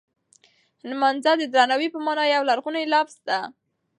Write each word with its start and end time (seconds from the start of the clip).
نمځنه 0.89 1.31
د 1.39 1.43
درناوی 1.53 1.87
په 1.91 1.99
مانا 2.05 2.23
یو 2.35 2.43
لرغونی 2.49 2.85
لفظ 2.93 3.15
دی. 3.27 3.39